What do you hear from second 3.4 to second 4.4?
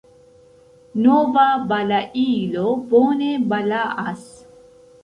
balaas.